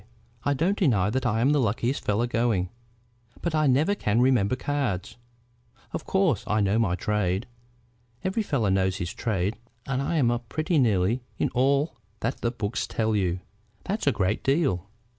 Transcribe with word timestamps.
I 0.43 0.55
don't 0.55 0.79
deny 0.79 1.11
that 1.11 1.27
I'm 1.27 1.51
the 1.51 1.59
luckiest 1.61 2.03
fellow 2.03 2.25
going; 2.25 2.69
but 3.43 3.53
I 3.53 3.67
never 3.67 3.93
can 3.93 4.19
remember 4.19 4.55
cards. 4.55 5.15
Of 5.93 6.05
course 6.05 6.43
I 6.47 6.59
know 6.59 6.79
my 6.79 6.95
trade. 6.95 7.45
Every 8.23 8.41
fellow 8.41 8.69
knows 8.69 8.97
his 8.97 9.13
trade, 9.13 9.57
and 9.85 10.01
I'm 10.01 10.31
up 10.31 10.49
pretty 10.49 10.79
nearly 10.79 11.21
in 11.37 11.49
all 11.49 11.97
that 12.21 12.37
the 12.41 12.49
books 12.49 12.87
tell 12.87 13.15
you." 13.15 13.41
"That's 13.83 14.07
a 14.07 14.11
great 14.11 14.43
deal." 14.43 14.87